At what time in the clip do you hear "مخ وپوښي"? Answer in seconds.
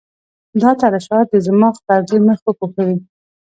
2.27-2.93